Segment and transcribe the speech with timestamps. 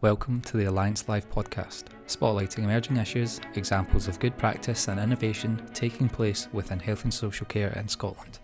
[0.00, 5.60] Welcome to the Alliance Live podcast, spotlighting emerging issues, examples of good practice and innovation
[5.74, 8.38] taking place within health and social care in Scotland.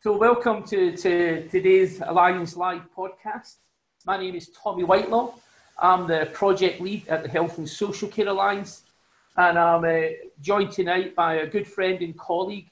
[0.00, 3.58] So, welcome to, to today's Alliance Live podcast.
[4.04, 5.34] My name is Tommy Whitelaw.
[5.78, 8.82] I'm the project lead at the Health and Social Care Alliance,
[9.36, 10.08] and I'm uh,
[10.40, 12.70] joined tonight by a good friend and colleague,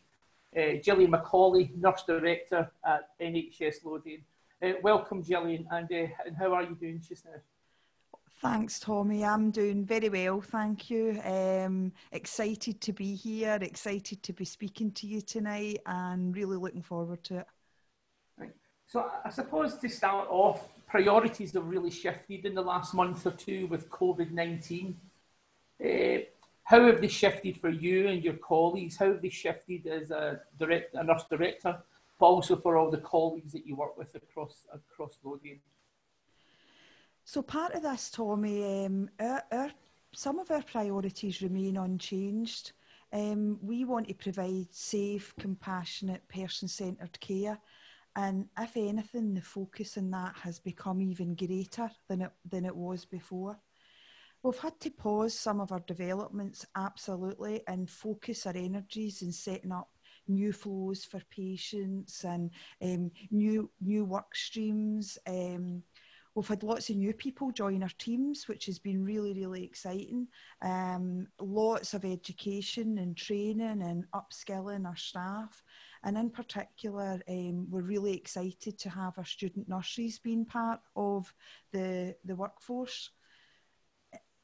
[0.57, 4.23] uh, Gillian McAuley, Nurse Director at NHS Lothian.
[4.61, 7.41] Uh, welcome, Gillian, and, uh, and how are you doing just now?
[8.41, 9.25] Thanks, Tommy.
[9.25, 11.21] I'm doing very well, thank you.
[11.25, 16.83] Um, excited to be here, excited to be speaking to you tonight, and really looking
[16.83, 17.47] forward to it.
[18.39, 18.55] Right.
[18.87, 23.33] So, I suppose to start off, priorities have really shifted in the last month or
[23.33, 24.97] two with COVID 19.
[25.85, 25.89] Uh,
[26.63, 28.97] how have they shifted for you and your colleagues?
[28.97, 31.77] How have they shifted as a, direct, a nurse director,
[32.21, 35.59] but also for all the colleagues that you work with across, across Lothian?
[37.29, 39.71] So part of this, Tommy, um, our, our,
[40.15, 42.73] some of our priorities remain unchanged.
[43.13, 47.59] Um, we want to provide safe, compassionate, person-centred care.
[48.17, 52.75] And if anything, the focus on that has become even greater than it, than it
[52.75, 53.61] was before.
[54.43, 59.73] We've had to pause some of our developments, absolutely, and focus our energies in setting
[59.73, 59.91] up
[60.29, 62.51] new flows for patients and
[62.83, 65.19] um, new new work streams.
[65.27, 65.83] Um,
[66.39, 70.29] We've had lots of new people join our teams, which has been really, really exciting.
[70.63, 75.65] Um, lots of education and training and upskilling our staff.
[76.05, 81.35] And in particular, um, we're really excited to have our student nurseries being part of
[81.73, 83.11] the, the workforce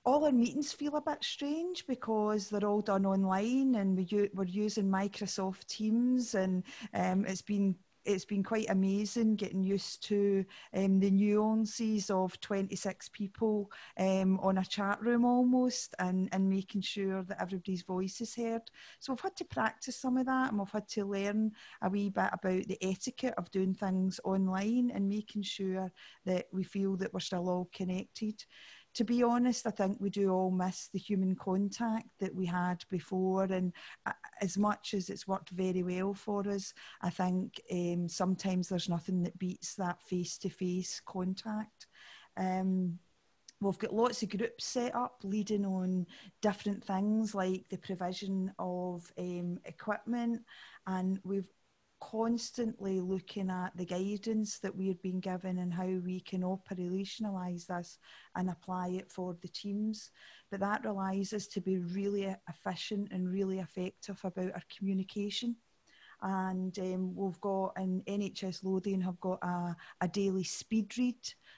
[0.07, 4.45] all our meetings feel a bit strange because they're all done online and we, we're
[4.45, 11.01] using Microsoft Teams and um, it's been it's been quite amazing getting used to um,
[11.01, 17.23] the nuances of 26 people um, on a chat room almost and, and making sure
[17.25, 18.63] that everybody's voice is heard.
[19.01, 22.11] So we've had to practice some of that and we've had to learn a wee
[22.11, 25.93] bit about the etiquette of doing things online and making sure
[26.27, 28.45] that we feel that we're still all connected
[28.95, 32.85] to be honest, I think we do all miss the human contact that we had
[32.91, 33.45] before.
[33.45, 33.73] And
[34.07, 36.73] uh, as much as it's worked very well for us,
[37.03, 41.89] I think um, sometimes there's nothing that beats that face to face contact.
[42.37, 42.99] Um,
[43.61, 46.07] we've got lots of groups set up leading on
[46.41, 50.43] different things like the provision of um, equipment
[50.87, 51.49] and we've
[52.11, 57.99] constantly looking at the guidance that we're being given and how we can operationalise this
[58.37, 60.11] and apply it for the teams.
[60.51, 65.57] But that relies us to be really efficient and really effective about our communication
[66.23, 71.17] and um, we've got in NHS Lothian have got a, a daily speed read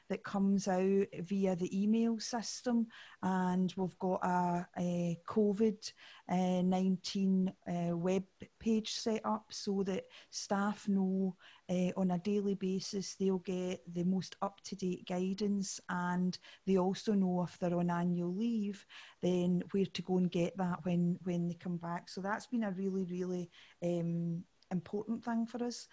[0.09, 2.87] that comes out via the email system.
[3.23, 5.93] And we've got a, a COVID
[6.29, 8.25] uh, 19 uh, web
[8.61, 11.35] page set up so that staff know
[11.71, 17.43] uh, on a daily basis they'll get the most up-to-date guidance and they also know
[17.43, 18.87] if they're on annual leave
[19.23, 22.65] then where to go and get that when when they come back so that's been
[22.65, 23.51] a really really
[23.83, 25.87] um, important thing for us.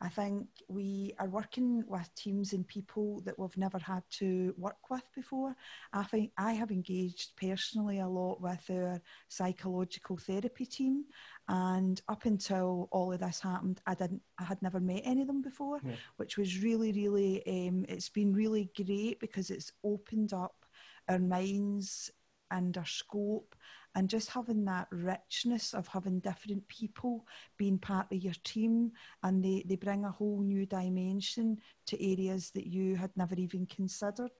[0.00, 4.90] I think we are working with teams and people that we've never had to work
[4.90, 5.56] with before.
[5.92, 11.04] I think I have engaged personally a lot with our psychological therapy team,
[11.48, 15.26] and up until all of this happened, I didn't, I had never met any of
[15.26, 15.92] them before, yeah.
[16.16, 20.64] which was really, really, um, it's been really great because it's opened up
[21.08, 22.10] our minds
[22.50, 23.54] and our scope
[23.98, 27.26] and just having that richness of having different people
[27.56, 28.92] being part of your team
[29.24, 33.66] and they, they bring a whole new dimension to areas that you had never even
[33.66, 34.30] considered.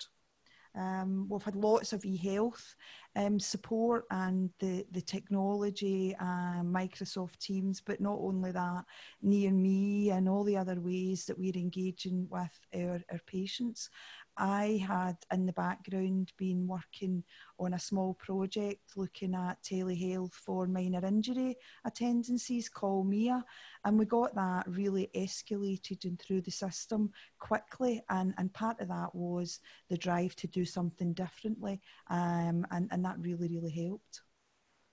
[0.77, 2.77] Um, we've had lots of e-health
[3.17, 8.85] um, support and the, the technology, uh, Microsoft Teams, but not only that,
[9.23, 13.91] near me and all the other ways that we're engaging with our, our patients.
[14.39, 17.25] I had in the background been working
[17.59, 23.45] on a small project looking at telehealth for minor injury attendances called MIA,
[23.85, 28.03] and we got that really escalated and through the system quickly.
[28.09, 29.59] And, and part of that was
[29.89, 34.23] the drive to do something differently, um, and, and that really, really helped.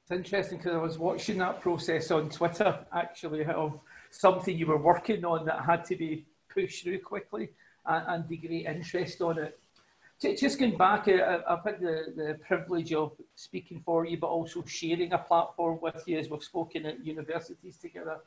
[0.03, 3.79] It's interesting because I was watching that process on Twitter actually of
[4.11, 7.49] something you were working on that had to be pushed through quickly
[7.87, 9.59] and, and the great interest on it.
[10.37, 14.63] Just going back, uh, I've had the, the privilege of speaking for you, but also
[14.65, 18.17] sharing a platform with you as we've spoken at universities together.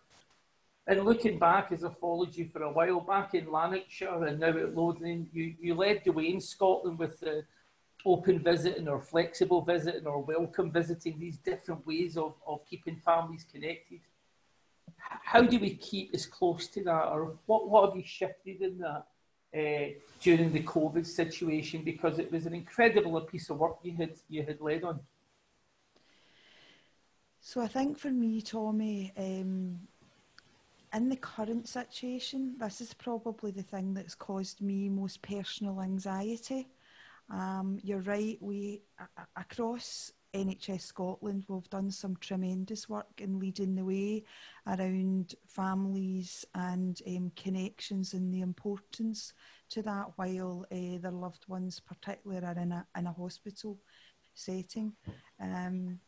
[0.87, 4.49] And looking back, as I followed you for a while, back in Lanarkshire and now
[4.49, 7.44] at Lothian, you, you led the way in Scotland with the,
[8.04, 13.44] open visiting or flexible visiting or welcome visiting, these different ways of, of keeping families
[13.50, 14.00] connected.
[14.99, 18.78] How do we keep as close to that, or what, what have you shifted in
[18.78, 19.06] that
[19.56, 19.87] uh,
[20.21, 21.83] during the COVID situation?
[21.85, 25.00] Because it was an incredible piece of work you had you had led on.
[27.41, 29.79] So I think for me, Tommy, um,
[30.93, 36.69] in the current situation, this is probably the thing that's caused me most personal anxiety.
[37.31, 38.83] Um, you're right, we
[39.37, 44.25] across NHS Scotland, we've done some tremendous work in leading the way
[44.66, 49.32] around families and um, connections and the importance
[49.70, 53.78] to that while uh, their loved ones, particularly, are in a, in a hospital
[54.34, 54.92] setting.
[55.40, 55.98] Um,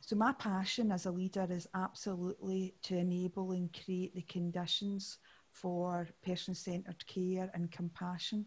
[0.00, 5.18] so my passion as a leader is absolutely to enable and create the conditions
[5.52, 8.46] for person-centred care and compassion.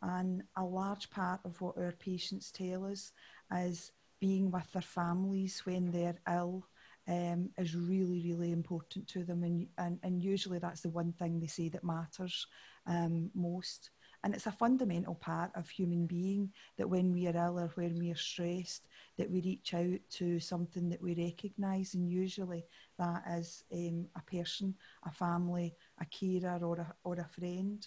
[0.00, 3.12] And a large part of what our patients tell us
[3.54, 6.66] is being with their families when they're ill
[7.08, 9.42] um, is really, really important to them.
[9.42, 12.46] And, and, and usually that's the one thing they say that matters
[12.86, 13.90] um, most.
[14.24, 17.98] And it's a fundamental part of human being that when we are ill or when
[17.98, 21.94] we are stressed, that we reach out to something that we recognise.
[21.94, 22.64] And usually
[22.98, 24.74] that is um, a person,
[25.06, 27.86] a family, a carer or a, or a friend.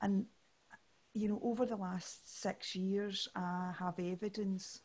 [0.00, 0.26] And,
[1.14, 4.80] you know, over the last six years, I have evidence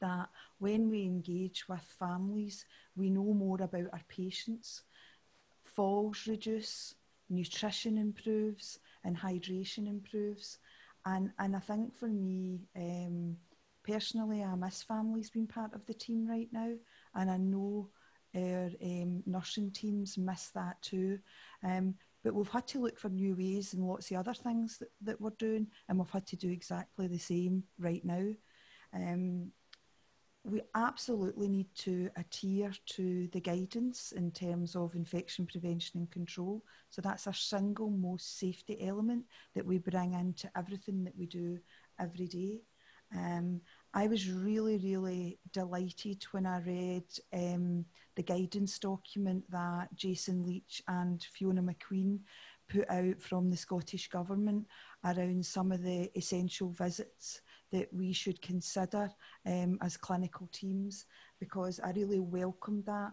[0.00, 0.28] that
[0.58, 2.64] when we engage with families,
[2.96, 4.82] we know more about our patients.
[5.64, 6.94] Falls reduce,
[7.28, 10.58] nutrition improves, and hydration improves.
[11.06, 13.36] And, and I think for me, um,
[13.86, 16.72] personally, I miss families being part of the team right now.
[17.14, 17.88] And I know
[18.34, 21.18] our um, nursing teams miss that too.
[21.64, 24.88] Um, but we've had to look for new ways and lots of other things that,
[25.02, 28.26] that we're doing, and we've had to do exactly the same right now.
[28.92, 29.52] Um,
[30.44, 36.62] we absolutely need to adhere to the guidance in terms of infection prevention and control.
[36.90, 39.24] So that's our single most safety element
[39.54, 41.58] that we bring into everything that we do
[42.00, 42.60] every day.
[43.14, 43.60] Um,
[43.94, 47.84] I was really, really delighted when I read um,
[48.16, 52.20] the guidance document that Jason Leitch and Fiona McQueen
[52.68, 54.66] put out from the Scottish Government
[55.04, 57.40] around some of the essential visits
[57.72, 59.10] that we should consider
[59.46, 61.06] um, as clinical teams
[61.40, 63.12] because I really welcome that.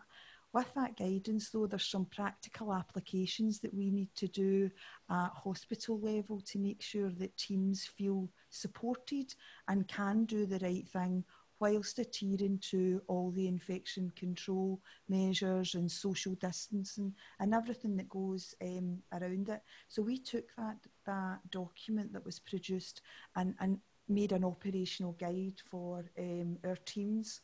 [0.54, 4.72] With that guidance, though, there's some practical applications that we need to do
[5.10, 9.36] at hospital level to make sure that teams feel supported
[9.68, 11.26] and can do the right thing
[11.60, 18.54] whilst adhering to all the infection control measures and social distancing and everything that goes
[18.62, 19.62] um, around it.
[19.88, 23.02] So we took that, that document that was produced
[23.36, 27.42] and, and made an operational guide for um, our teams.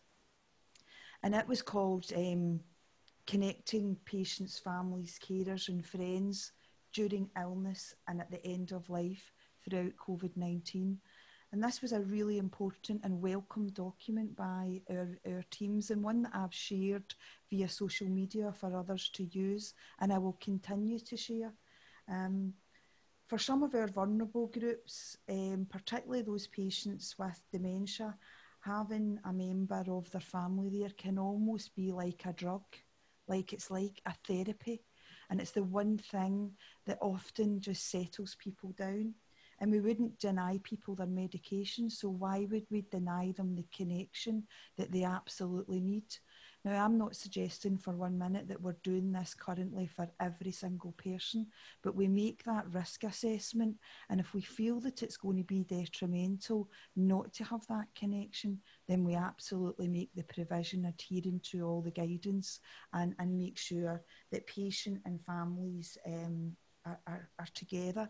[1.24, 2.60] And it was called um,
[3.28, 6.52] Connecting Patients, Families, Carers and Friends
[6.94, 9.31] during illness and at the end of life
[9.63, 10.98] throughout COVID 19.
[11.54, 16.24] And this was a really important and welcome document by our, our teams and one
[16.24, 17.14] that I've shared
[17.50, 21.54] via social media for others to use and I will continue to share.
[22.10, 22.54] Um,
[23.31, 28.13] for some of our vulnerable groups, um, particularly those patients with dementia,
[28.60, 32.64] having a member of their family there can almost be like a drug,
[33.30, 34.83] like it's like a therapy.
[35.30, 36.52] And it's the one thing
[36.85, 39.14] that often just settles people down.
[39.61, 44.44] And we wouldn't deny people their medication, so why would we deny them the connection
[44.78, 46.04] that they absolutely need?
[46.63, 50.91] Now, I'm not suggesting for one minute that we're doing this currently for every single
[50.91, 51.47] person,
[51.81, 53.77] but we make that risk assessment.
[54.09, 58.59] And if we feel that it's going to be detrimental not to have that connection,
[58.87, 62.59] then we absolutely make the provision adhering to all the guidance
[62.94, 68.07] and, and make sure that patient and families um, are, are, are together.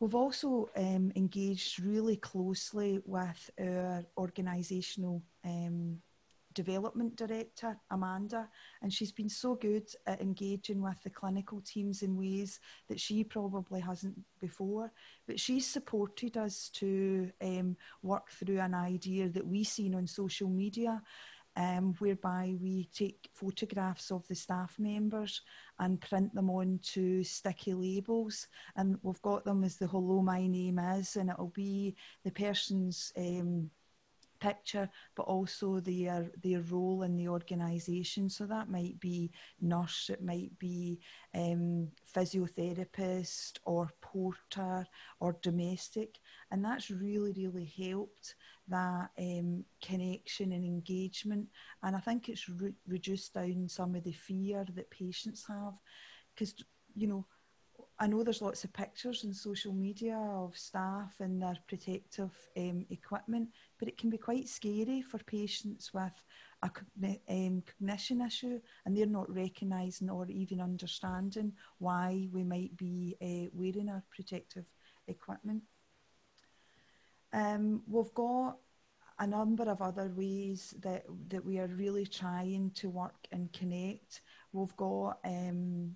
[0.00, 6.02] We've also um, engaged really closely with our organisational um,
[6.54, 8.48] development director, Amanda,
[8.82, 13.24] and she's been so good at engaging with the clinical teams in ways that she
[13.24, 14.92] probably hasn't before.
[15.26, 20.48] But she's supported us to um, work through an idea that we've seen on social
[20.48, 21.02] media.
[21.56, 25.40] Um, whereby we take photographs of the staff members
[25.78, 28.48] and print them onto sticky labels.
[28.74, 31.94] And we've got them as the hello, my name is, and it'll be
[32.24, 33.70] the person's um,
[34.44, 34.86] picture,
[35.16, 38.24] but also their their role in the organisation.
[38.28, 40.98] So that might be nurse, it might be
[41.42, 44.86] um, physiotherapist or porter
[45.20, 46.10] or domestic,
[46.50, 48.36] And that's really, really helped
[48.68, 51.48] that um, connection and engagement.
[51.82, 55.74] And I think it's re- reduced down some of the fear that patients have.
[56.34, 56.54] Because,
[56.94, 57.26] you know,
[58.00, 62.84] I know there's lots of pictures in social media of staff and their protective um,
[62.90, 66.12] equipment, but it can be quite scary for patients with
[66.64, 66.70] a
[67.28, 73.48] um, cognition issue and they're not recognising or even understanding why we might be uh,
[73.52, 74.64] wearing our protective
[75.06, 75.62] equipment.
[77.32, 78.56] Um, we've got
[79.20, 84.22] a number of other ways that, that we are really trying to work and connect.
[84.52, 85.94] We've got um,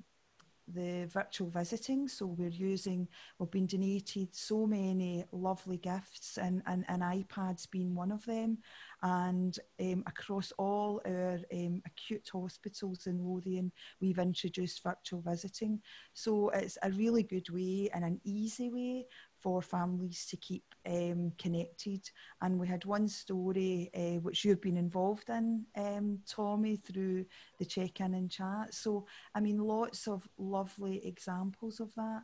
[0.74, 2.08] the virtual visiting.
[2.08, 3.08] So we're using,
[3.38, 8.58] we've been donated so many lovely gifts and, and, and iPads being one of them.
[9.02, 15.80] And um, across all our um, acute hospitals in Lothian, we've introduced virtual visiting.
[16.14, 19.06] So it's a really good way and an easy way
[19.40, 22.08] for families to keep um, connected.
[22.42, 27.24] And we had one story uh, which you've been involved in, um, Tommy, through
[27.58, 28.74] the check in and chat.
[28.74, 32.22] So, I mean, lots of lovely examples of that.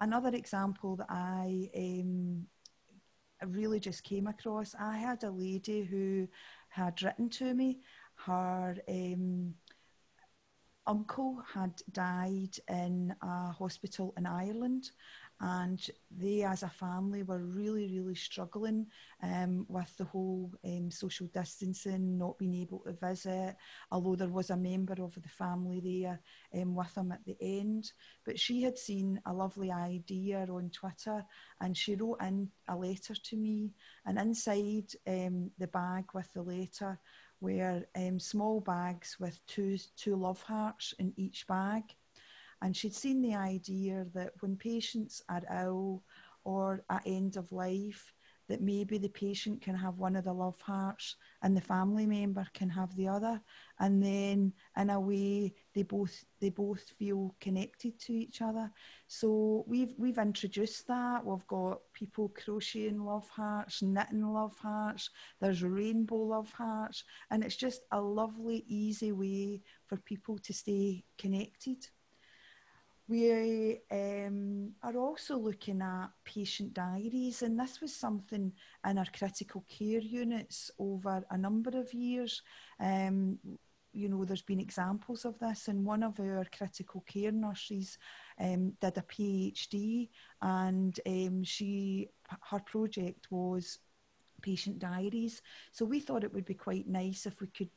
[0.00, 2.46] Another example that I um,
[3.46, 6.28] really just came across, I had a lady who
[6.68, 7.80] had written to me,
[8.24, 9.54] her um,
[10.86, 14.90] uncle had died in a hospital in Ireland
[15.40, 18.86] and they as a family were really really struggling
[19.22, 23.54] um, with the whole um, social distancing not being able to visit
[23.90, 26.20] although there was a member of the family there
[26.54, 27.92] um, with them at the end.
[28.24, 31.24] But she had seen a lovely idea on twitter
[31.60, 33.72] and she wrote in a letter to me
[34.06, 36.98] and inside um, the bag with the letter
[37.40, 41.82] were um, small bags with two two love hearts in each bag
[42.62, 46.02] and she'd seen the idea that when patients are ill
[46.44, 48.12] or at end of life,
[48.48, 52.46] that maybe the patient can have one of the love hearts and the family member
[52.54, 53.40] can have the other.
[53.80, 58.70] And then in a way they both they both feel connected to each other.
[59.08, 61.24] So we've we've introduced that.
[61.24, 65.10] We've got people crocheting love hearts knitting love hearts.
[65.40, 67.04] There's rainbow love hearts.
[67.30, 71.86] And it's just a lovely easy way for people to stay connected
[73.08, 78.52] we um, are also looking at patient diaries, and this was something
[78.88, 82.42] in our critical care units over a number of years.
[82.80, 83.38] Um,
[83.92, 87.96] you know, there's been examples of this, and one of our critical care nurses
[88.40, 90.08] um, did a PhD,
[90.42, 92.08] and um, she
[92.50, 93.78] her project was
[94.42, 95.42] patient diaries.
[95.70, 97.70] So we thought it would be quite nice if we could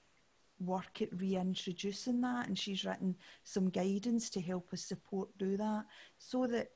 [0.59, 5.85] work at reintroducing that and she's written some guidance to help us support do that
[6.17, 6.69] so that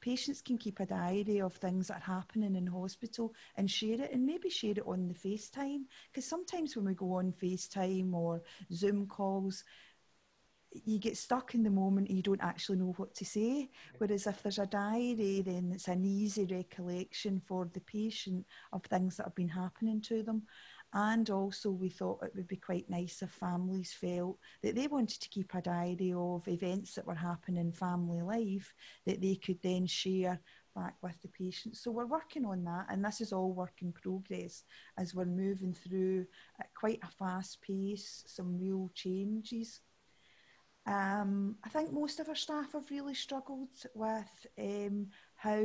[0.00, 4.12] patients can keep a diary of things that are happening in hospital and share it
[4.12, 8.42] and maybe share it on the FaceTime because sometimes when we go on FaceTime or
[8.70, 9.64] Zoom calls
[10.84, 13.70] you get stuck in the moment and you don't actually know what to say.
[13.98, 19.16] Whereas if there's a diary, then it's an easy recollection for the patient of things
[19.16, 20.42] that have been happening to them.
[20.96, 25.20] And also, we thought it would be quite nice if families felt that they wanted
[25.20, 28.72] to keep a diary of events that were happening in family life
[29.04, 30.40] that they could then share
[30.76, 31.80] back with the patients.
[31.80, 34.62] So we're working on that, and this is all work in progress
[34.96, 36.26] as we're moving through
[36.60, 39.80] at quite a fast pace, some real changes.
[40.86, 45.60] Um, I think most of our staff have really struggled with um, how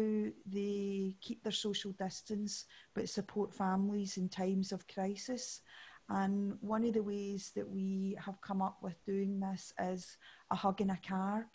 [0.45, 5.61] they keep their social distance but support families in times of crisis.
[6.09, 10.17] And one of the ways that we have come up with doing this is
[10.51, 11.45] a hug and a card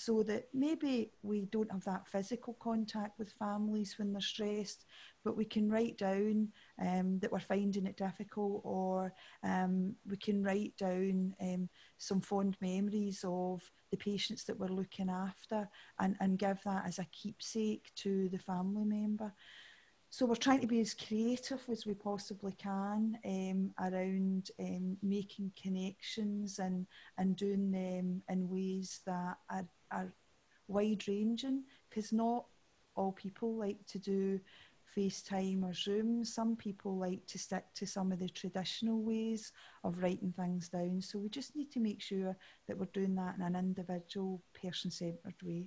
[0.00, 4.84] so that maybe we don't have that physical contact with families when they're stressed,
[5.24, 6.46] but we can write down
[6.80, 9.12] um, that we're finding it difficult, or
[9.42, 15.10] um, we can write down um, some fond memories of the patients that we're looking
[15.10, 19.34] after and, and give that as a keepsake to the family member.
[20.10, 25.52] So we're trying to be as creative as we possibly can um, around um, making
[25.60, 26.86] connections and,
[27.18, 30.12] and doing them in ways that are, are
[30.68, 32.44] wide ranging because not
[32.94, 34.40] all people like to do
[34.96, 36.24] FaceTime or Zoom.
[36.24, 39.52] Some people like to stick to some of the traditional ways
[39.84, 41.00] of writing things down.
[41.00, 45.34] So we just need to make sure that we're doing that in an individual, person-centred
[45.42, 45.66] way.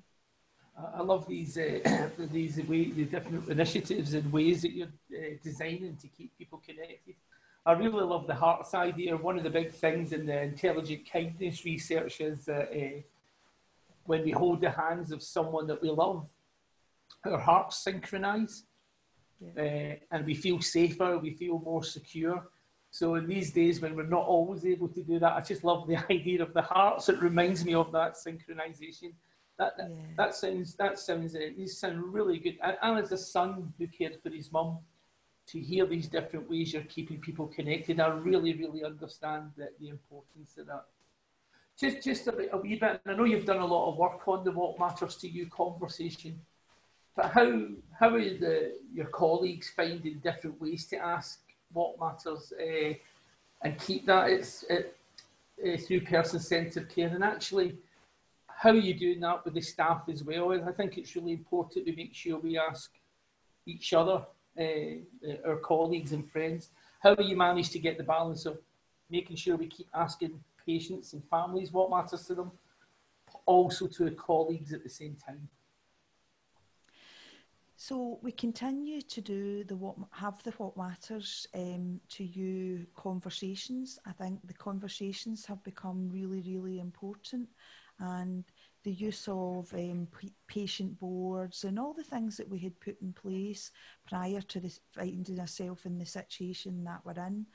[0.95, 5.97] I love these uh, these way, the different initiatives and ways that you're uh, designing
[6.01, 7.15] to keep people connected.
[7.65, 9.15] I really love the hearts idea.
[9.15, 13.01] One of the big things in the intelligent kindness research is that uh,
[14.05, 16.25] when we hold the hands of someone that we love,
[17.25, 18.63] our hearts synchronise.
[19.39, 19.63] yeah.
[19.63, 22.47] uh, and we feel safer, we feel more secure.
[22.91, 25.87] So in these days when we're not always able to do that, I just love
[25.87, 27.09] the idea of the hearts.
[27.09, 29.13] It reminds me of that synchronization.
[29.57, 29.95] That that, yeah.
[30.17, 32.57] that sounds that sounds uh, these sound really good.
[32.63, 34.79] And, and as a son who cared for his mum,
[35.47, 39.89] to hear these different ways you're keeping people connected, I really really understand the, the
[39.89, 40.85] importance of that.
[41.81, 43.01] Just just a, a wee bit.
[43.03, 45.47] and I know you've done a lot of work on the what matters to you
[45.47, 46.39] conversation.
[47.15, 47.69] But how
[47.99, 51.39] how are the, your colleagues finding different ways to ask
[51.73, 52.93] what matters uh,
[53.63, 54.95] and keep that it's it,
[55.65, 57.77] uh, through person-centred care and actually
[58.47, 60.51] how are you doing that with the staff as well?
[60.51, 62.91] And I think it's really important to make sure we ask
[63.65, 64.23] each other,
[64.59, 66.69] uh, our colleagues and friends,
[67.01, 68.59] how do you manage to get the balance of
[69.09, 72.51] making sure we keep asking patients and families what matters to them,
[73.45, 75.47] also to the colleagues at the same time?
[77.75, 83.97] So we continue to do the what have the what matters um, to you conversations.
[84.05, 87.49] I think the conversations have become really really important,
[87.99, 88.43] and
[88.83, 90.07] the use of um,
[90.47, 93.71] patient boards and all the things that we had put in place
[94.07, 97.47] prior to this finding ourselves in the situation that we're in.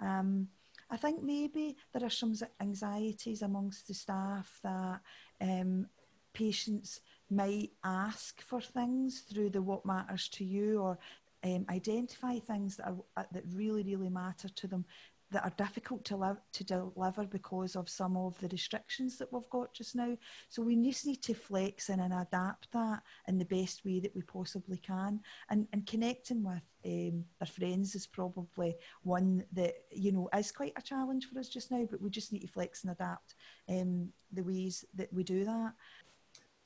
[0.00, 0.48] Um,
[0.90, 5.00] I think maybe there are some anxieties amongst the staff that
[5.40, 5.86] um,
[6.32, 7.00] patients
[7.30, 10.98] might ask for things through the what matters to you or
[11.44, 14.84] um, identify things that are uh, that really really matter to them
[15.30, 19.48] that are difficult to live to deliver because of some of the restrictions that we've
[19.50, 20.16] got just now.
[20.48, 24.14] So we just need to flex in and adapt that in the best way that
[24.14, 25.20] we possibly can.
[25.50, 30.74] And and connecting with um, their friends is probably one that you know is quite
[30.76, 31.86] a challenge for us just now.
[31.90, 33.34] But we just need to flex and adapt
[33.68, 35.72] um, the ways that we do that.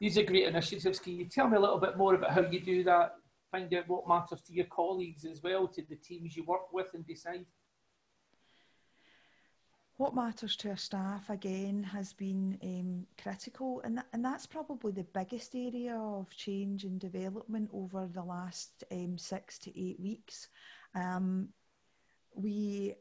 [0.01, 1.01] These are great initiatives.
[1.01, 3.15] Can you tell me a little bit more about how you do that?
[3.51, 6.89] Find out what matters to your colleagues as well, to the teams you work with,
[6.95, 7.47] and decide.
[9.99, 15.03] What matters to our staff again has been um, critical, and, and that's probably the
[15.03, 20.51] biggest area of change and development over the last um, six to eight weeks.
[20.95, 21.49] Um,
[22.33, 22.95] we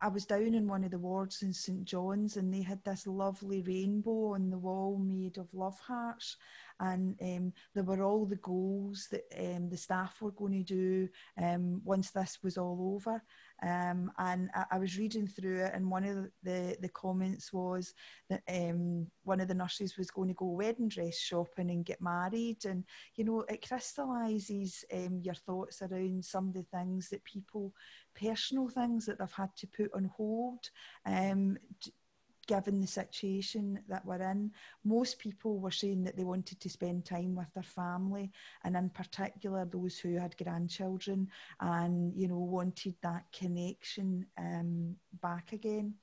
[0.00, 3.06] I was down in one of the wards in St John's and they had this
[3.08, 6.36] lovely rainbow on the wall made of love hearts
[6.80, 11.08] and um, there were all the goals that um, the staff were going to do
[11.40, 13.22] um, once this was all over.
[13.62, 17.92] Um, and I, I, was reading through it and one of the, the comments was
[18.30, 22.00] that um, one of the nurses was going to go wedding dress shopping and get
[22.00, 22.64] married.
[22.64, 22.84] And
[23.16, 27.74] you know it crystallises um, your thoughts around some of the things that people
[28.18, 30.70] personal things that they've had to put on hold
[32.46, 34.50] given the situation that we're in.
[34.84, 38.30] Most people were saying that they wanted to spend time with their family,
[38.64, 41.28] and in particular those who had grandchildren
[41.60, 45.94] and you know wanted that connection um, back again.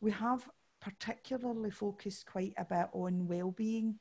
[0.00, 0.48] We have
[0.80, 3.98] particularly focused quite a bit on well-being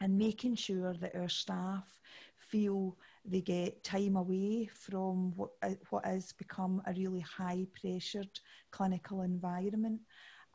[0.00, 2.00] and making sure that our staff
[2.38, 8.30] feel they get time away from what, uh, what has become a really high pressured
[8.70, 10.00] clinical environment.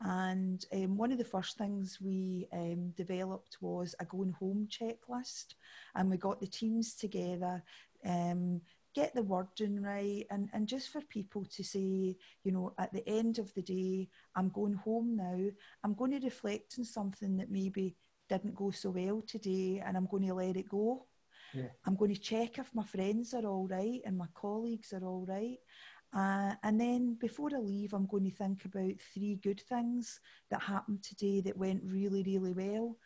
[0.00, 5.54] And um, one of the first things we um, developed was a going home checklist,
[5.94, 7.62] and we got the teams together.
[8.04, 8.60] Um,
[8.96, 13.06] get the wording right and, and just for people to say, you know, at the
[13.06, 15.38] end of the day, I'm going home now.
[15.84, 17.94] I'm going to reflect on something that maybe
[18.30, 21.06] didn't go so well today and I'm going to let it go.
[21.52, 21.68] Yeah.
[21.86, 25.26] I'm going to check if my friends are all right and my colleagues are all
[25.28, 25.58] right.
[26.16, 30.18] Uh, and then before I leave, I'm going to think about three good things
[30.50, 32.96] that happened today that went really, really well.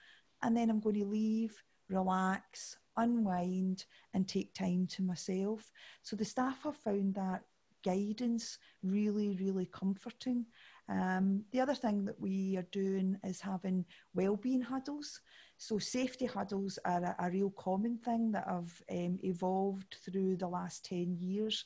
[0.43, 5.73] And then I'm going to leave, relax, unwind, and take time to myself.
[6.03, 7.43] So the staff have found that
[7.85, 10.47] guidance really, really comforting.
[10.91, 15.21] Um, the other thing that we are doing is having well-being huddles.
[15.57, 20.49] So safety huddles are a, a real common thing that have um, evolved through the
[20.49, 21.65] last 10 years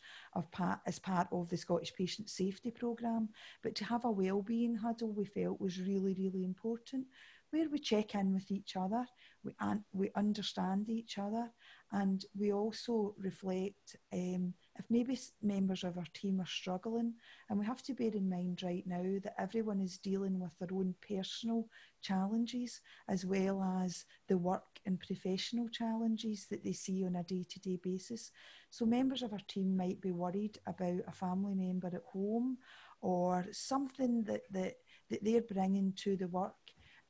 [0.53, 3.31] part, as part of the Scottish Patient Safety Programme.
[3.63, 7.07] But to have a well-being huddle we felt was really, really important
[7.51, 9.07] where we check in with each other,
[9.45, 9.53] we,
[9.93, 11.49] we understand each other,
[11.93, 17.15] and we also reflect um, if maybe members of our team are struggling.
[17.49, 20.77] And we have to bear in mind right now that everyone is dealing with their
[20.77, 21.69] own personal
[22.03, 27.45] challenges as well as the work and professional challenges that they see on a day
[27.49, 28.33] to day basis.
[28.71, 32.59] So, members of our team might be worried about a family member at home
[33.01, 34.75] or something that, that,
[35.11, 36.55] that they're bringing to the work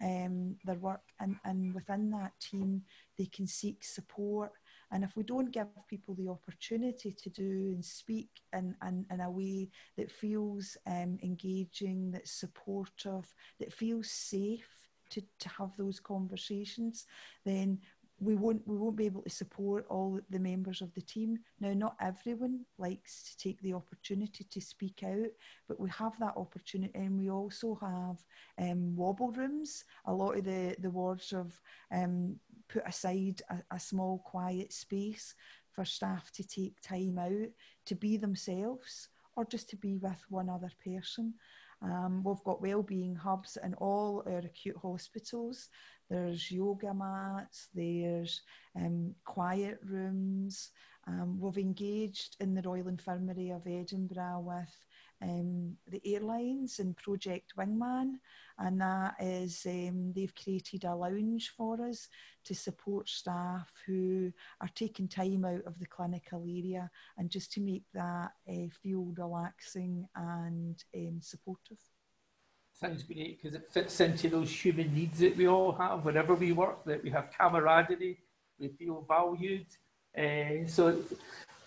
[0.03, 2.83] um, their work and, and within that team
[3.16, 4.53] they can seek support
[4.92, 9.20] And if we don't give people the opportunity to do and speak in, in, in
[9.20, 14.68] a way that feels um, engaging, that's supportive, that feels safe
[15.11, 17.07] to, to have those conversations,
[17.44, 17.79] then
[18.20, 21.38] we won't we won't be able to support all the members of the team.
[21.61, 25.31] Now not everyone likes to take the opportunity to speak out
[25.68, 28.25] but we have that opportunity and we also have
[28.59, 29.85] um, wobble rooms.
[30.07, 31.61] A lot of the the wards have
[31.92, 32.37] um,
[32.75, 35.35] put aside a, a small quiet space
[35.73, 37.49] for staff to take time out
[37.87, 41.33] to be themselves or just to be with one other person
[41.83, 45.69] um, we've got wellbeing hubs in all our acute hospitals
[46.11, 48.43] there's yoga mats, there's
[48.77, 50.71] um, quiet rooms.
[51.07, 54.87] Um, we've engaged in the Royal Infirmary of Edinburgh with
[55.22, 58.14] um, the airlines and Project Wingman,
[58.59, 62.09] and that is um, they've created a lounge for us
[62.44, 67.61] to support staff who are taking time out of the clinical area and just to
[67.61, 71.79] make that uh, feel relaxing and um, supportive
[72.74, 76.53] sounds great because it fits into those human needs that we all have wherever we
[76.53, 78.18] work, that we have camaraderie,
[78.59, 79.66] we feel valued.
[80.16, 81.00] Uh, so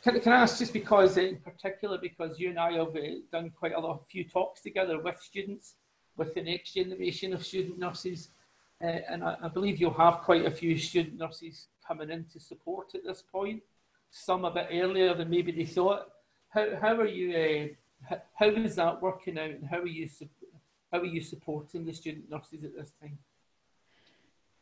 [0.03, 3.51] can, can I ask just because, in particular, because you and I have uh, done
[3.57, 5.75] quite a lot, a few talks together with students,
[6.15, 8.29] with the next generation of student nurses,
[8.83, 12.39] uh, and I, I, believe you'll have quite a few student nurses coming in to
[12.39, 13.63] support at this point,
[14.11, 16.09] some a bit earlier than maybe they thought.
[16.49, 17.75] How, how are you,
[18.07, 20.07] how, how is that working out and how are you
[20.91, 23.17] how are you supporting the student nurses at this time?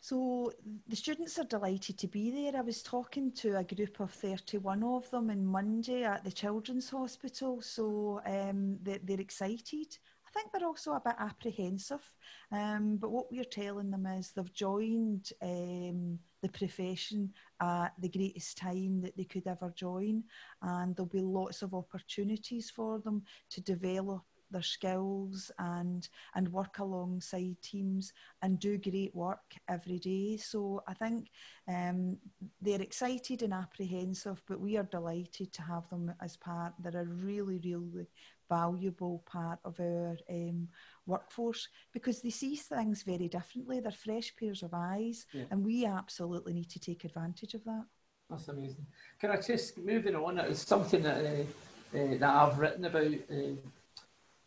[0.08, 0.52] So
[0.88, 2.56] the students are delighted to be there.
[2.56, 6.92] I was talking to a group of 31 of them on Monday at the Children's
[6.92, 9.98] Hospital, so um, they're, they're, excited.
[10.28, 12.04] I think they're also a bit apprehensive,
[12.52, 18.60] um, but what we're telling them is they've joined um, the profession at the greatest
[18.60, 20.24] time that they could ever join,
[20.62, 26.80] and there'll be lots of opportunities for them to develop their skills and and work
[26.80, 30.38] alongside teams and do great work every day.
[30.38, 31.30] So I think
[31.68, 32.18] um,
[32.62, 36.74] they're excited and apprehensive, but we are delighted to have them as part.
[36.80, 38.08] They're a really, really
[38.50, 40.68] valuable part of our um,
[41.06, 43.80] workforce because they see things very differently.
[43.80, 45.44] They're fresh pairs of eyes, yeah.
[45.52, 47.86] and we absolutely need to take advantage of that.
[48.30, 48.86] That's amazing.
[49.20, 50.40] Can I just moving on?
[50.40, 53.14] It's something that uh, uh, that I've written about.
[53.32, 53.56] Uh,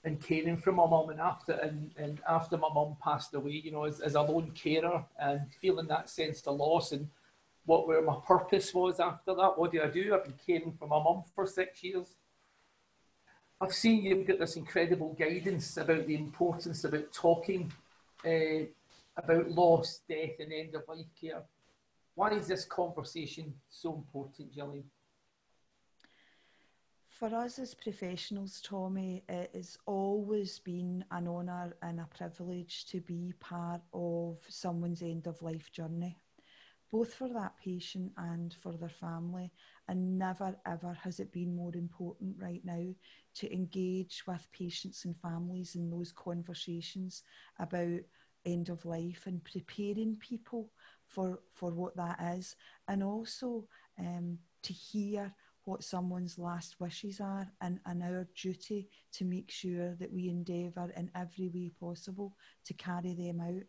[0.09, 3.71] and caring for my mum and after and, and after my mum passed away, you
[3.71, 7.09] know, as, as a lone carer and feeling that sense of loss and
[7.66, 9.59] what where my purpose was after that.
[9.59, 10.14] What do I do?
[10.14, 12.16] I've been caring for my mum for six years.
[13.61, 17.73] I've seen you've got this incredible guidance about the importance about talking
[18.25, 18.64] uh,
[19.16, 21.42] about loss, death, and end of life care.
[22.14, 24.85] Why is this conversation so important, Gillian?
[27.18, 33.00] For us as professionals, Tommy, it has always been an honour and a privilege to
[33.00, 36.16] be part of someone's end of life journey,
[36.92, 39.50] both for that patient and for their family.
[39.88, 42.94] And never ever has it been more important right now
[43.35, 47.24] to engage with patients and families in those conversations
[47.59, 47.98] about
[48.46, 50.70] end of life and preparing people
[51.09, 52.54] for, for what that is,
[52.87, 53.66] and also
[53.98, 55.35] um, to hear
[55.68, 60.90] what someone's last wishes are and, and our duty to make sure that we endeavour
[60.96, 63.62] in every way possible to carry them out.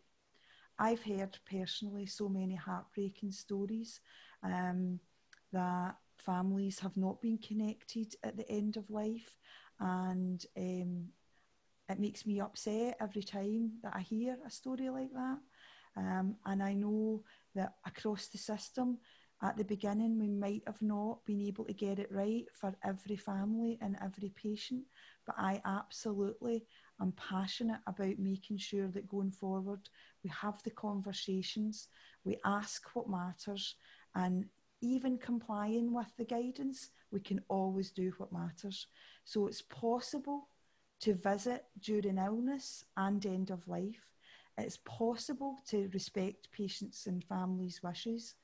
[0.78, 4.00] I've heard personally so many heartbreaking stories
[4.42, 4.98] um,
[5.52, 9.36] that families have not been connected at the end of life,
[9.78, 11.04] and um,
[11.90, 15.38] it makes me upset every time that I hear a story like that.
[15.98, 18.98] Um, and I know that across the system,
[19.42, 23.16] at the beginning, we might have not been able to get it right for every
[23.16, 24.84] family and every patient,
[25.24, 26.66] but I absolutely
[27.00, 29.88] am passionate about making sure that going forward,
[30.22, 31.88] we have the conversations,
[32.24, 33.76] we ask what matters,
[34.14, 34.44] and
[34.82, 38.86] even complying with the guidance, we can always do what matters.
[39.24, 40.48] So it's possible
[41.00, 44.12] to visit during illness and end of life.
[44.58, 48.34] It's possible to respect patients' and families' wishes.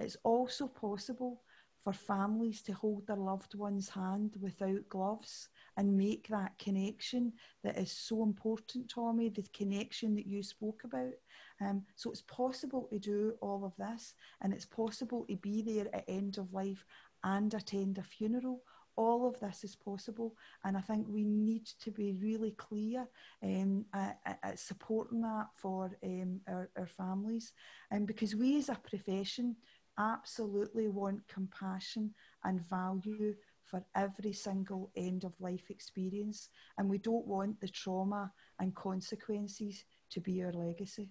[0.00, 1.42] It's also possible
[1.82, 7.32] for families to hold their loved one's hand without gloves and make that connection
[7.64, 11.12] that is so important, Tommy, the connection that you spoke about.
[11.60, 15.94] Um, so it's possible to do all of this, and it's possible to be there
[15.94, 16.84] at end of life
[17.24, 18.62] and attend a funeral.
[18.96, 20.34] All of this is possible,
[20.64, 23.06] and I think we need to be really clear
[23.42, 27.54] um, at, at supporting that for um, our, our families,
[27.90, 29.56] and because we as a profession
[29.98, 37.26] absolutely want compassion and value for every single end of life experience, and we don't
[37.26, 41.08] want the trauma and consequences to be our legacy.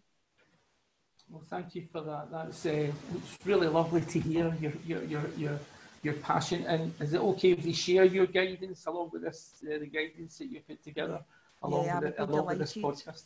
[1.29, 2.31] Well, thank you for that.
[2.31, 5.59] That's uh, it's really lovely to hear your your your your,
[6.01, 6.65] your passion.
[6.65, 10.39] And is it okay if we share your guidance along with this uh, the guidance
[10.39, 11.19] that you put together
[11.61, 13.23] along yeah, with it, along with this podcast?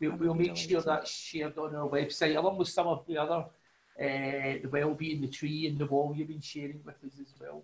[0.00, 3.44] We, we'll make sure that's shared on our website along with some of the other
[4.00, 7.62] uh, the well-being, the tree, and the wall you've been sharing with us as well.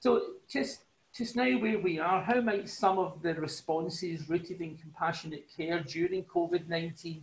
[0.00, 0.82] So just
[1.16, 5.80] just now where we are, how might some of the responses rooted in compassionate care
[5.80, 7.22] during COVID-19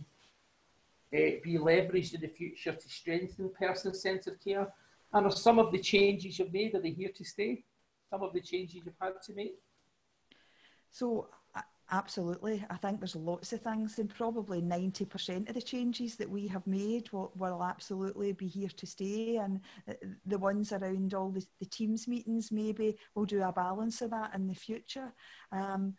[1.12, 4.66] be leveraged in the future to strengthen person-centred care?
[5.12, 7.62] And are some of the changes you've made, are they here to stay?
[8.10, 9.54] Some of the changes you've had to make?
[10.90, 11.28] So
[11.94, 12.64] Absolutely.
[12.70, 16.66] I think there's lots of things, and probably 90% of the changes that we have
[16.66, 19.36] made will, will absolutely be here to stay.
[19.36, 19.60] And
[20.26, 24.34] the ones around all the, the Teams meetings, maybe we'll do a balance of that
[24.34, 25.12] in the future.
[25.52, 25.94] Um,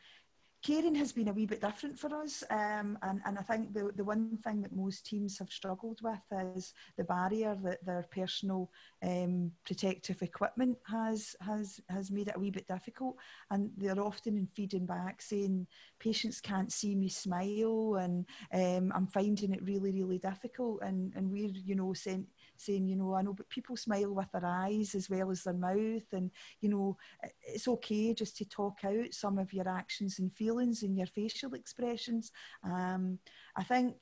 [0.65, 2.43] caring has been a wee bit different for us.
[2.49, 6.56] Um, and, and I think the, the one thing that most teams have struggled with
[6.56, 8.71] is the barrier that their personal
[9.04, 13.15] um, protective equipment has, has, has made it a wee bit difficult.
[13.51, 15.67] And they're often in feeding back saying,
[15.99, 20.82] patients can't see me smile and um, I'm finding it really, really difficult.
[20.82, 22.25] And, and we're, you know, sent,
[22.57, 25.53] saying, you know, I know, but people smile with their eyes as well as their
[25.53, 26.07] mouth.
[26.11, 26.97] And, you know,
[27.41, 31.53] it's okay just to talk out some of your actions and feelings and your facial
[31.53, 32.31] expressions.
[32.63, 33.19] Um,
[33.55, 33.95] I think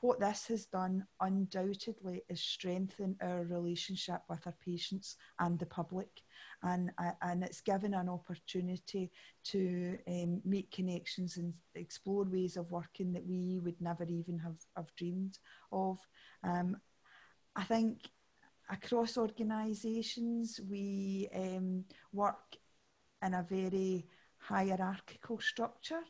[0.00, 6.08] what this has done undoubtedly is strengthen our relationship with our patients and the public
[6.62, 6.90] and
[7.22, 9.10] and it's given an opportunity
[9.44, 14.56] to um, make connections and explore ways of working that we would never even have,
[14.76, 15.38] have dreamed
[15.72, 15.98] of
[16.44, 16.76] um,
[17.56, 17.98] I think
[18.70, 22.56] across organisations we um, work
[23.24, 24.06] in a very
[24.38, 26.00] hierarchical structure.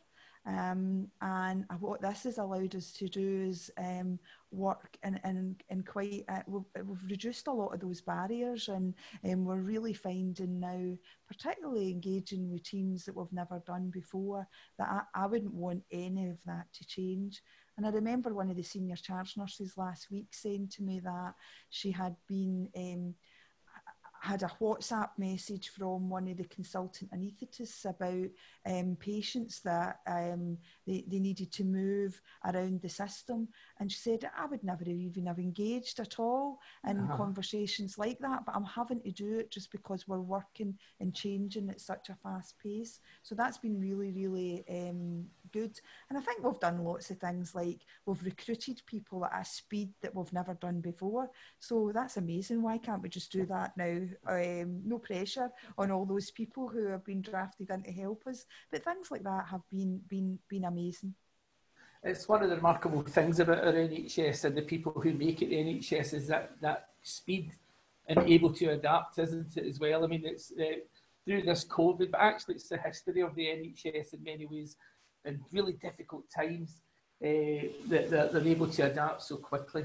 [0.47, 4.19] Um, and what this has allowed us to do is um,
[4.51, 8.95] work in, in, in quite, uh, we've, we've, reduced a lot of those barriers and
[9.29, 10.97] um, we're really finding now,
[11.29, 14.49] particularly engaging with teams that we've never done before,
[14.79, 17.43] that I, I wouldn't want any of that to change.
[17.81, 21.33] And I remember one of the senior charge nurses last week saying to me that
[21.71, 23.15] she had been um,
[24.21, 28.29] had a WhatsApp message from one of the consultant anaesthetists about
[28.67, 33.49] um, patients that um, they, they needed to move around the system.
[33.79, 37.17] And she said, I would never even have engaged at all in uh-huh.
[37.17, 41.71] conversations like that, but I'm having to do it just because we're working and changing
[41.71, 43.01] at such a fast pace.
[43.23, 45.79] So that's been really, really um, good.
[46.09, 49.91] And I think we've done lots of things like we've recruited people at a speed
[50.03, 51.31] that we've never done before.
[51.59, 52.63] So that's amazing.
[52.63, 54.01] Why can't we just do that now?
[54.27, 58.47] Um, no pressure on all those people who have been drafted in to help us.
[58.71, 61.15] But things like that have been been been amazing.
[62.03, 65.51] It's one of the remarkable things about our NHS and the people who make it
[65.51, 67.53] the NHS is that that speed
[68.09, 70.03] and able to adapt, isn't it, as well?
[70.03, 70.81] I mean, it's uh,
[71.25, 74.77] through this COVID, but actually it's the history of the NHS in many ways
[75.25, 76.81] in really difficult times
[77.23, 79.85] uh, that, that, they're able to adapt so quickly.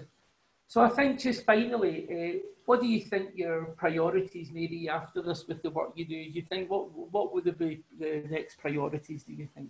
[0.68, 5.22] So I think just finally, uh, what do you think your priorities may be after
[5.22, 6.16] this with the work you do?
[6.16, 9.24] Do you think what what would be the next priorities?
[9.24, 9.70] Do you think?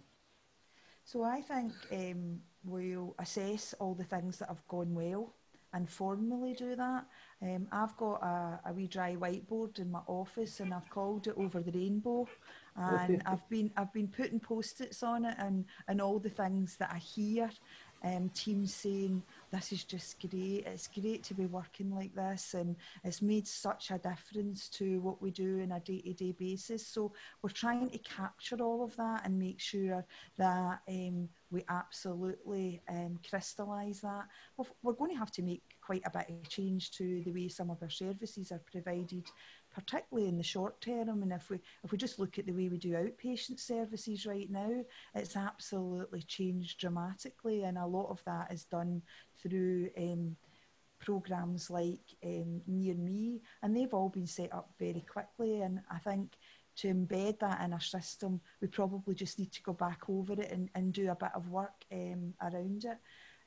[1.03, 5.33] So I think um, we'll assess all the things that have gone well
[5.75, 7.05] and formally do that.
[7.41, 11.35] Um, I've got a, a wee dry whiteboard in my office and I've called it
[11.37, 12.27] over the rainbow
[12.77, 16.91] and I've been I've been putting post-its on it and and all the things that
[16.93, 17.49] I hear
[18.03, 19.21] um, teams saying
[19.55, 20.65] this is just great.
[20.65, 25.21] It's great to be working like this, and it's made such a difference to what
[25.21, 26.85] we do on a day-to-day basis.
[26.85, 30.05] So we're trying to capture all of that and make sure
[30.37, 34.25] that um, we absolutely um, crystallise that.
[34.83, 37.69] We're going to have to make quite a bit of change to the way some
[37.69, 39.23] of our services are provided
[39.75, 41.21] particularly in the short term.
[41.21, 44.49] And if we if we just look at the way we do outpatient services right
[44.49, 44.83] now,
[45.13, 49.01] it's absolutely changed dramatically, and a lot of that is done
[49.41, 49.89] through.
[49.97, 50.35] Um,
[50.97, 55.61] programs like um, Near Me, and they've all been set up very quickly.
[55.61, 56.31] And I think
[56.77, 60.51] to embed that in our system, we probably just need to go back over it
[60.51, 62.97] and, and do a bit of work um, around it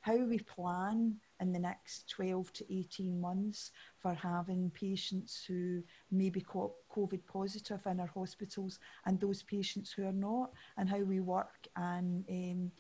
[0.01, 6.31] how we plan in the next 12 to 18 months for having patients who may
[6.31, 11.21] be COVID positive in our hospitals and those patients who are not, and how we
[11.21, 12.71] work and um,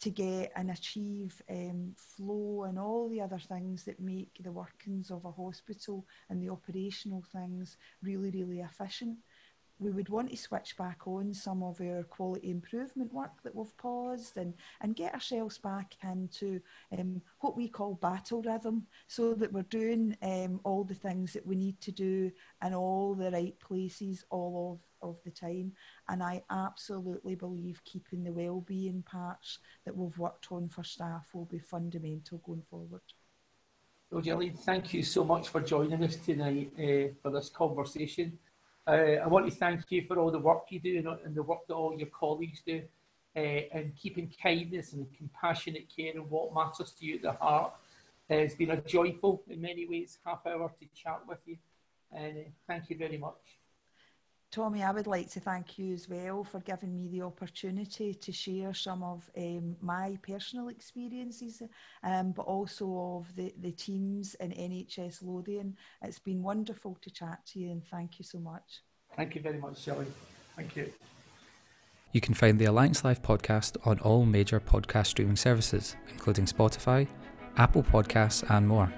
[0.00, 5.10] to get and achieve um, flow and all the other things that make the workings
[5.10, 9.18] of a hospital and the operational things really, really efficient
[9.80, 13.76] we would want to switch back on some of our quality improvement work that we've
[13.78, 16.60] paused and, and get ourselves back into
[16.96, 21.46] um, what we call battle rhythm so that we're doing um, all the things that
[21.46, 22.30] we need to do
[22.64, 25.72] in all the right places all of, of the time.
[26.08, 31.46] And I absolutely believe keeping the well-being parts that we've worked on for staff will
[31.46, 33.02] be fundamental going forward.
[34.10, 34.22] Well,
[34.64, 38.38] thank you so much for joining us tonight uh, for this conversation.
[38.86, 41.66] Uh, I want to thank you for all the work you do and, the work
[41.68, 42.82] that all your colleagues do
[43.36, 47.72] uh, and keeping kindness and compassionate care and what matters to you at the heart.
[48.30, 51.56] Uh, it's been a joyful, in many ways, half hour to chat with you.
[52.12, 53.59] And uh, thank you very much.
[54.50, 58.32] Tommy, I would like to thank you as well for giving me the opportunity to
[58.32, 61.62] share some of um, my personal experiences,
[62.02, 65.76] um, but also of the, the teams in NHS Lothian.
[66.02, 68.82] It's been wonderful to chat to you and thank you so much.
[69.16, 70.06] Thank you very much, Shelley.
[70.56, 70.92] Thank you.
[72.10, 77.06] You can find the Alliance Live podcast on all major podcast streaming services, including Spotify,
[77.56, 78.92] Apple Podcasts, and more.